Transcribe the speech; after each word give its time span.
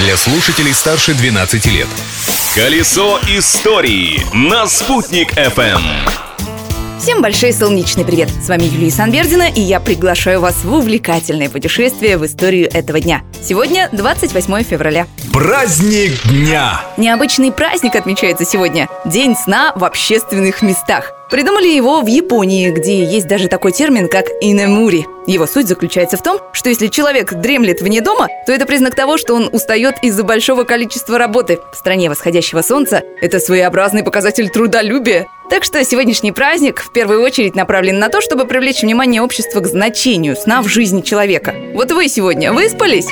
для 0.00 0.16
слушателей 0.16 0.72
старше 0.72 1.14
12 1.14 1.66
лет. 1.66 1.86
Колесо 2.54 3.20
истории 3.28 4.20
на 4.32 4.66
«Спутник 4.66 5.34
FM. 5.34 5.82
Всем 6.98 7.20
большой 7.20 7.52
солнечный 7.52 8.04
привет! 8.04 8.30
С 8.42 8.48
вами 8.48 8.64
Юлия 8.64 8.90
Санбердина, 8.90 9.48
и 9.50 9.60
я 9.60 9.78
приглашаю 9.78 10.40
вас 10.40 10.64
в 10.64 10.72
увлекательное 10.72 11.50
путешествие 11.50 12.16
в 12.16 12.24
историю 12.24 12.70
этого 12.72 13.00
дня. 13.00 13.22
Сегодня 13.42 13.88
28 13.92 14.62
февраля. 14.64 15.06
Праздник 15.32 16.26
дня! 16.28 16.80
Необычный 16.96 17.52
праздник 17.52 17.94
отмечается 17.94 18.44
сегодня– 18.44 18.88
День 19.04 19.36
сна 19.36 19.72
в 19.76 19.84
общественных 19.84 20.60
местах. 20.60 21.12
Придумали 21.30 21.68
его 21.68 22.00
в 22.00 22.08
Японии, 22.08 22.70
где 22.70 23.04
есть 23.04 23.28
даже 23.28 23.46
такой 23.46 23.70
термин, 23.70 24.08
как 24.08 24.26
инемури. 24.40 25.06
Его 25.28 25.46
суть 25.46 25.68
заключается 25.68 26.16
в 26.16 26.22
том, 26.22 26.40
что 26.52 26.68
если 26.68 26.88
человек 26.88 27.32
дремлет 27.32 27.80
вне 27.80 28.00
дома, 28.00 28.26
то 28.44 28.52
это 28.52 28.66
признак 28.66 28.96
того, 28.96 29.18
что 29.18 29.34
он 29.34 29.48
устает 29.52 29.96
из-за 30.02 30.24
большого 30.24 30.64
количества 30.64 31.16
работы. 31.16 31.60
В 31.72 31.76
стране 31.76 32.10
восходящего 32.10 32.62
солнца 32.62 33.04
это 33.20 33.38
своеобразный 33.38 34.02
показатель 34.02 34.50
трудолюбия. 34.50 35.28
Так 35.48 35.62
что 35.62 35.84
сегодняшний 35.84 36.32
праздник 36.32 36.80
в 36.80 36.90
первую 36.90 37.22
очередь 37.22 37.54
направлен 37.54 38.00
на 38.00 38.08
то, 38.08 38.20
чтобы 38.20 38.46
привлечь 38.46 38.82
внимание 38.82 39.22
общества 39.22 39.60
к 39.60 39.68
значению 39.68 40.34
сна 40.34 40.60
в 40.60 40.66
жизни 40.66 41.02
человека. 41.02 41.54
Вот 41.74 41.92
вы 41.92 42.08
сегодня 42.08 42.52
выспались? 42.52 43.06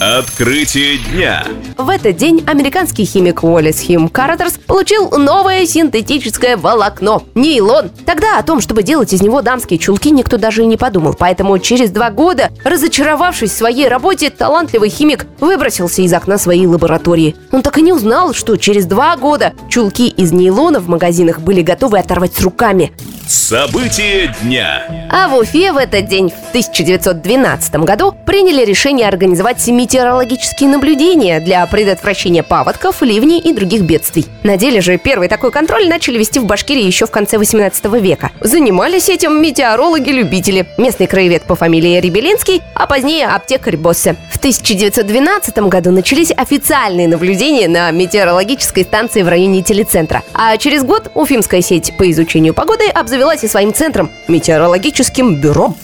Открытие 0.00 0.98
дня. 0.98 1.44
В 1.76 1.88
этот 1.88 2.16
день 2.16 2.44
американский 2.46 3.04
химик 3.04 3.42
Уоллес 3.42 3.80
Хим 3.80 4.08
Картерс 4.08 4.52
получил 4.52 5.10
новое 5.10 5.66
синтетическое 5.66 6.56
волокно– 6.56 7.24
нейлон. 7.34 7.90
Тогда 8.06 8.38
о 8.38 8.44
том, 8.44 8.60
чтобы 8.60 8.84
делать 8.84 9.12
из 9.12 9.22
него 9.22 9.42
дамские 9.42 9.80
чулки, 9.80 10.12
никто 10.12 10.36
даже 10.36 10.62
и 10.62 10.66
не 10.66 10.76
подумал. 10.76 11.16
Поэтому 11.18 11.58
через 11.58 11.90
два 11.90 12.10
года, 12.10 12.52
разочаровавшись 12.62 13.50
в 13.50 13.56
своей 13.56 13.88
работе, 13.88 14.30
талантливый 14.30 14.88
химик 14.88 15.26
выбросился 15.40 16.02
из 16.02 16.12
окна 16.12 16.38
своей 16.38 16.68
лаборатории. 16.68 17.34
Он 17.50 17.62
так 17.62 17.76
и 17.78 17.82
не 17.82 17.92
узнал, 17.92 18.34
что 18.34 18.54
через 18.54 18.86
два 18.86 19.16
года 19.16 19.52
чулки 19.68 20.06
из 20.06 20.30
нейлона 20.30 20.78
в 20.78 20.86
магазинах 20.88 21.40
были 21.40 21.62
готовы 21.62 21.98
оторвать 21.98 22.34
с 22.34 22.40
руками. 22.40 22.92
Событие 23.28 24.34
дня. 24.40 25.08
А 25.10 25.28
в 25.28 25.36
Уфе 25.36 25.72
в 25.72 25.76
этот 25.76 26.06
день, 26.06 26.30
в 26.30 26.48
1912 26.48 27.74
году, 27.76 28.14
приняли 28.24 28.64
решение 28.64 29.06
организовать 29.06 29.66
метеорологические 29.68 30.70
наблюдения 30.70 31.38
для 31.38 31.66
предотвращения 31.66 32.42
паводков, 32.42 33.02
ливней 33.02 33.38
и 33.38 33.52
других 33.52 33.82
бедствий. 33.82 34.24
На 34.44 34.56
деле 34.56 34.80
же 34.80 34.96
первый 34.96 35.28
такой 35.28 35.50
контроль 35.50 35.90
начали 35.90 36.16
вести 36.16 36.38
в 36.38 36.46
Башкирии 36.46 36.82
еще 36.82 37.04
в 37.04 37.10
конце 37.10 37.36
18 37.36 37.84
века. 38.00 38.30
Занимались 38.40 39.10
этим 39.10 39.42
метеорологи-любители. 39.42 40.66
Местный 40.78 41.06
краевед 41.06 41.42
по 41.42 41.54
фамилии 41.54 42.00
Рибелинский, 42.00 42.62
а 42.72 42.86
позднее 42.86 43.26
аптекарь 43.26 43.76
Боссе. 43.76 44.16
В 44.38 44.40
1912 44.40 45.58
году 45.68 45.90
начались 45.90 46.30
официальные 46.30 47.08
наблюдения 47.08 47.66
на 47.66 47.90
метеорологической 47.90 48.84
станции 48.84 49.22
в 49.22 49.28
районе 49.28 49.62
телецентра. 49.62 50.22
А 50.32 50.56
через 50.58 50.84
год 50.84 51.10
Уфимская 51.14 51.60
сеть 51.60 51.92
по 51.98 52.08
изучению 52.08 52.54
погоды 52.54 52.86
обзавелась 52.88 53.42
и 53.42 53.48
своим 53.48 53.74
центром– 53.74 54.12
метеорологическим 54.28 55.40
бюро. 55.40 55.74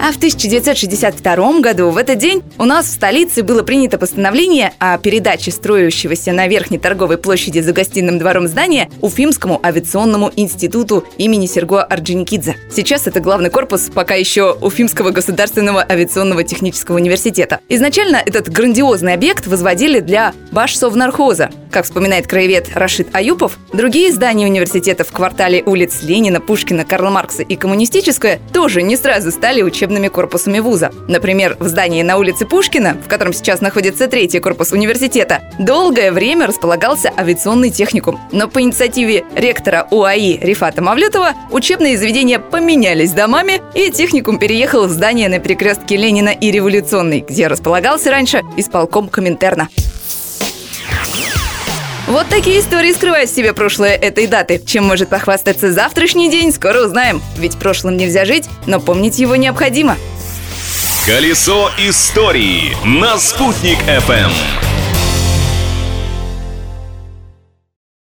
А 0.00 0.12
в 0.12 0.16
1962 0.16 1.60
году 1.60 1.90
в 1.90 1.96
этот 1.96 2.18
день 2.18 2.42
у 2.56 2.64
нас 2.64 2.86
в 2.86 2.90
столице 2.90 3.42
было 3.42 3.64
принято 3.64 3.98
постановление 3.98 4.72
о 4.78 4.96
передаче 4.96 5.50
строящегося 5.50 6.32
на 6.32 6.46
Верхней 6.46 6.78
торговой 6.78 7.18
площади 7.18 7.58
за 7.58 7.72
гостиным 7.72 8.18
двором 8.18 8.46
здания 8.46 8.88
Уфимскому 9.00 9.60
авиационному 9.60 10.30
институту 10.36 11.04
имени 11.18 11.46
Серго 11.46 11.82
Орджоникидзе. 11.82 12.54
Сейчас 12.70 13.08
это 13.08 13.18
главный 13.18 13.50
корпус 13.50 13.90
пока 13.92 14.14
еще 14.14 14.56
Уфимского 14.60 15.10
государственного 15.10 15.82
авиационного 15.82 16.44
технического 16.44 16.96
университета. 16.96 17.58
Изначально 17.68 18.22
этот 18.24 18.48
грандиозный 18.50 19.14
объект 19.14 19.48
возводили 19.48 19.98
для 19.98 20.32
Башсовнархоза. 20.52 21.50
Как 21.70 21.84
вспоминает 21.84 22.26
краевед 22.26 22.70
Рашид 22.74 23.08
Аюпов, 23.12 23.58
другие 23.72 24.10
здания 24.12 24.46
университета 24.46 25.04
в 25.04 25.12
квартале 25.12 25.62
улиц 25.64 25.98
Ленина, 26.02 26.40
Пушкина, 26.40 26.84
Карла 26.84 27.10
Маркса 27.10 27.42
и 27.42 27.56
Коммунистическая 27.56 28.40
тоже 28.54 28.82
не 28.82 28.96
сразу 28.96 29.30
стали 29.30 29.62
учебными 29.62 30.08
корпусами 30.08 30.60
вуза. 30.60 30.90
Например, 31.08 31.56
в 31.60 31.68
здании 31.68 32.02
на 32.02 32.16
улице 32.16 32.46
Пушкина, 32.46 32.96
в 33.04 33.08
котором 33.08 33.34
сейчас 33.34 33.60
находится 33.60 34.08
третий 34.08 34.40
корпус 34.40 34.72
университета, 34.72 35.42
долгое 35.58 36.10
время 36.10 36.46
располагался 36.46 37.12
авиационный 37.16 37.70
техникум. 37.70 38.18
Но 38.32 38.48
по 38.48 38.62
инициативе 38.62 39.24
ректора 39.34 39.86
УАИ 39.90 40.38
Рифата 40.38 40.82
Мавлютова 40.82 41.34
учебные 41.50 41.98
заведения 41.98 42.38
поменялись 42.38 43.12
домами, 43.12 43.60
и 43.74 43.90
техникум 43.90 44.38
переехал 44.38 44.86
в 44.86 44.90
здание 44.90 45.28
на 45.28 45.38
перекрестке 45.38 45.96
Ленина 45.96 46.30
и 46.30 46.50
Революционной, 46.50 47.24
где 47.28 47.46
располагался 47.46 48.10
раньше 48.10 48.42
исполком 48.56 49.08
Коминтерна. 49.08 49.68
Вот 52.08 52.26
такие 52.30 52.60
истории 52.60 52.90
скрывают 52.94 53.28
в 53.28 53.34
себе 53.34 53.52
прошлое 53.52 53.94
этой 53.94 54.26
даты. 54.26 54.62
Чем 54.64 54.84
может 54.84 55.10
похвастаться 55.10 55.70
завтрашний 55.70 56.30
день, 56.30 56.54
скоро 56.54 56.86
узнаем. 56.86 57.20
Ведь 57.36 57.58
прошлым 57.58 57.98
нельзя 57.98 58.24
жить, 58.24 58.48
но 58.64 58.80
помнить 58.80 59.18
его 59.18 59.36
необходимо. 59.36 59.94
Колесо 61.04 61.70
истории 61.78 62.74
на 62.86 63.18
«Спутник 63.18 63.78
FM. 63.86 64.30